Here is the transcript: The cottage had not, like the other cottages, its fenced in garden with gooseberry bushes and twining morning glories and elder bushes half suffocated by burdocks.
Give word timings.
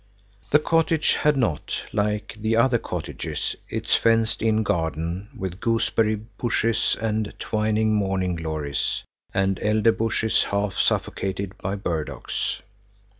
The 0.49 0.57
cottage 0.57 1.13
had 1.13 1.37
not, 1.37 1.83
like 1.93 2.35
the 2.35 2.55
other 2.55 2.79
cottages, 2.79 3.55
its 3.69 3.93
fenced 3.93 4.41
in 4.41 4.63
garden 4.63 5.29
with 5.37 5.59
gooseberry 5.59 6.15
bushes 6.15 6.97
and 6.99 7.31
twining 7.37 7.93
morning 7.93 8.33
glories 8.33 9.03
and 9.31 9.59
elder 9.61 9.91
bushes 9.91 10.41
half 10.45 10.75
suffocated 10.75 11.55
by 11.59 11.75
burdocks. 11.75 12.63